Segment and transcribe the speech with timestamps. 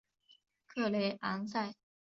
[0.65, 1.75] 克雷昂塞。